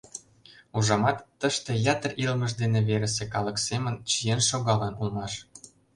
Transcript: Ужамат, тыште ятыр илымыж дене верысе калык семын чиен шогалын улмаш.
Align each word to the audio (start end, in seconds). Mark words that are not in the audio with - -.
Ужамат, 0.77 1.17
тыште 1.39 1.71
ятыр 1.93 2.11
илымыж 2.23 2.51
дене 2.61 2.79
верысе 2.89 3.23
калык 3.33 3.57
семын 3.67 3.95
чиен 4.09 4.41
шогалын 4.49 4.93
улмаш. 5.01 5.33